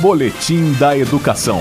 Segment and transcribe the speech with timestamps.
[0.00, 1.58] Boletim da Educação.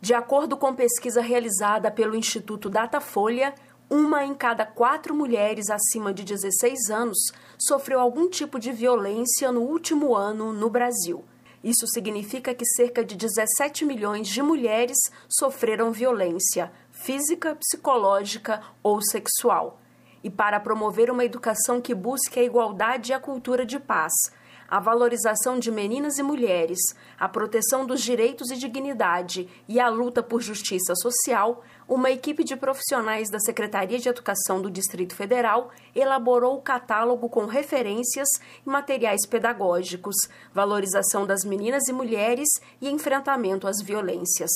[0.00, 3.52] De acordo com pesquisa realizada pelo Instituto Datafolha,
[3.90, 7.18] uma em cada quatro mulheres acima de 16 anos
[7.58, 11.24] sofreu algum tipo de violência no último ano no Brasil.
[11.64, 14.98] Isso significa que cerca de 17 milhões de mulheres
[15.28, 19.80] sofreram violência física, psicológica ou sexual.
[20.22, 24.12] E para promover uma educação que busque a igualdade e a cultura de paz,
[24.68, 26.78] a valorização de meninas e mulheres,
[27.18, 32.56] a proteção dos direitos e dignidade e a luta por justiça social, uma equipe de
[32.56, 38.28] profissionais da Secretaria de Educação do Distrito Federal elaborou o catálogo com referências
[38.66, 40.16] e materiais pedagógicos,
[40.52, 42.48] valorização das meninas e mulheres
[42.80, 44.50] e enfrentamento às violências.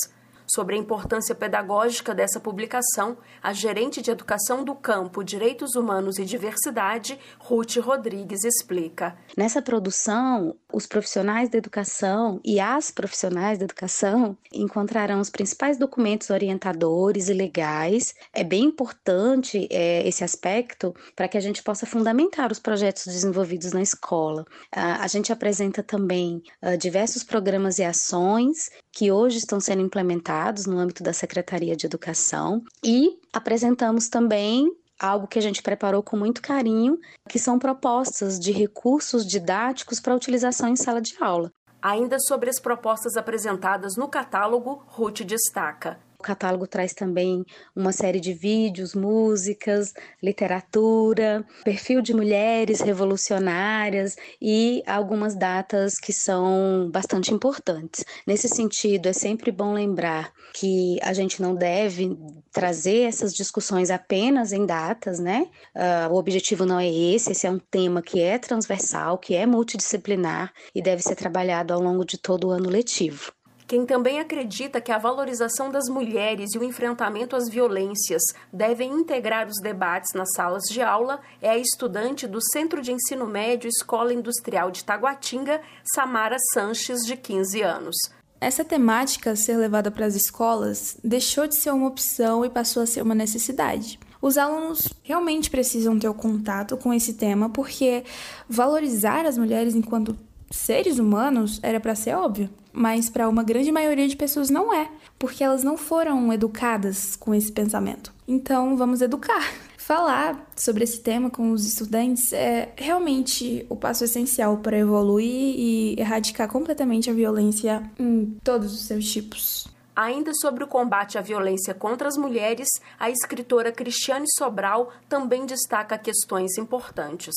[0.53, 6.25] Sobre a importância pedagógica dessa publicação, a gerente de Educação do Campo, Direitos Humanos e
[6.25, 9.17] Diversidade, Ruth Rodrigues, explica.
[9.37, 16.29] Nessa produção, os profissionais da educação e as profissionais da educação encontrarão os principais documentos
[16.29, 18.13] orientadores e legais.
[18.33, 23.71] É bem importante é, esse aspecto para que a gente possa fundamentar os projetos desenvolvidos
[23.71, 24.43] na escola.
[24.69, 30.77] a gente apresenta também uh, diversos programas e ações que hoje estão sendo implementados no
[30.77, 36.41] âmbito da Secretaria de Educação e apresentamos também algo que a gente preparou com muito
[36.41, 41.51] carinho, que são propostas de recursos didáticos para utilização em sala de aula.
[41.81, 47.43] Ainda sobre as propostas apresentadas no catálogo, Ruth destaca: o catálogo traz também
[47.75, 49.91] uma série de vídeos, músicas,
[50.21, 58.05] literatura, perfil de mulheres revolucionárias e algumas datas que são bastante importantes.
[58.27, 62.15] Nesse sentido, é sempre bom lembrar que a gente não deve
[62.51, 65.47] trazer essas discussões apenas em datas, né?
[65.75, 69.45] Uh, o objetivo não é esse, esse é um tema que é transversal, que é
[69.45, 73.31] multidisciplinar e deve ser trabalhado ao longo de todo o ano letivo.
[73.71, 79.47] Quem também acredita que a valorização das mulheres e o enfrentamento às violências devem integrar
[79.47, 84.13] os debates nas salas de aula é a estudante do Centro de Ensino Médio Escola
[84.13, 85.61] Industrial de Taguatinga,
[85.95, 87.95] Samara Sanches, de 15 anos.
[88.41, 92.85] Essa temática ser levada para as escolas deixou de ser uma opção e passou a
[92.85, 93.97] ser uma necessidade.
[94.21, 98.03] Os alunos realmente precisam ter o contato com esse tema porque
[98.49, 100.17] valorizar as mulheres enquanto
[100.51, 104.89] seres humanos era para ser óbvio, mas para uma grande maioria de pessoas não é,
[105.17, 108.13] porque elas não foram educadas com esse pensamento.
[108.27, 109.51] Então, vamos educar.
[109.77, 115.95] Falar sobre esse tema com os estudantes é realmente o passo essencial para evoluir e
[115.99, 119.67] erradicar completamente a violência em todos os seus tipos.
[119.95, 125.97] Ainda sobre o combate à violência contra as mulheres, a escritora Cristiane Sobral também destaca
[125.97, 127.35] questões importantes.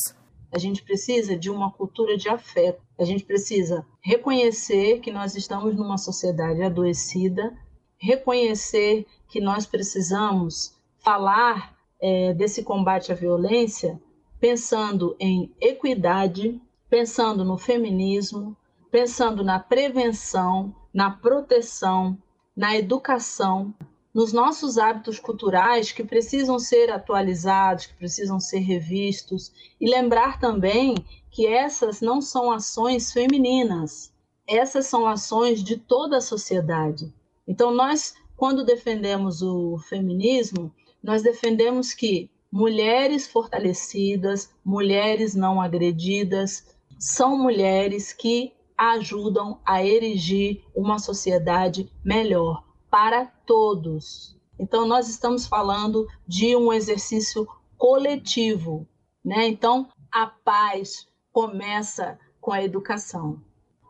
[0.54, 2.80] A gente precisa de uma cultura de afeto.
[2.96, 7.52] A gente precisa reconhecer que nós estamos numa sociedade adoecida,
[7.98, 14.00] reconhecer que nós precisamos falar é, desse combate à violência
[14.38, 18.56] pensando em equidade, pensando no feminismo,
[18.90, 22.16] pensando na prevenção, na proteção,
[22.54, 23.74] na educação,
[24.14, 30.94] nos nossos hábitos culturais que precisam ser atualizados, que precisam ser revistos, e lembrar também
[31.32, 34.12] que essas não são ações femininas,
[34.46, 37.12] essas são ações de toda a sociedade.
[37.46, 40.72] Então, nós, quando defendemos o feminismo,
[41.02, 46.64] nós defendemos que mulheres fortalecidas, mulheres não agredidas,
[47.00, 52.62] são mulheres que ajudam a erigir uma sociedade melhor
[52.94, 54.38] para todos.
[54.56, 57.44] Então, nós estamos falando de um exercício
[57.76, 58.86] coletivo,
[59.24, 59.48] né?
[59.48, 63.42] Então, a paz começa com a educação.